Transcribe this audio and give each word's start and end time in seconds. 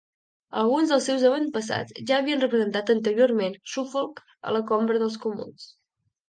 Alguns 0.59 0.93
dels 0.93 1.03
seus 1.09 1.25
avantpassats 1.31 1.93
ja 2.11 2.17
havien 2.21 2.41
representat 2.45 2.89
anteriorment 2.95 3.59
Suffolk 3.75 4.23
a 4.53 4.57
la 4.57 4.63
Cambra 4.73 5.05
dels 5.05 5.21
Comuns. 5.29 5.69